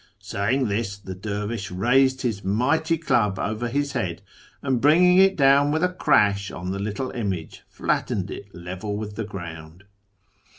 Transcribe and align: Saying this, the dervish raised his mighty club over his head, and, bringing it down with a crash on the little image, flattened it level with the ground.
Saying 0.17 0.67
this, 0.67 0.97
the 0.97 1.13
dervish 1.13 1.69
raised 1.69 2.23
his 2.23 2.43
mighty 2.43 2.97
club 2.97 3.37
over 3.37 3.67
his 3.67 3.91
head, 3.91 4.23
and, 4.63 4.81
bringing 4.81 5.19
it 5.19 5.35
down 5.35 5.69
with 5.69 5.83
a 5.83 5.93
crash 5.93 6.49
on 6.49 6.71
the 6.71 6.79
little 6.79 7.11
image, 7.11 7.61
flattened 7.69 8.31
it 8.31 8.47
level 8.51 8.97
with 8.97 9.15
the 9.15 9.23
ground. 9.25 9.83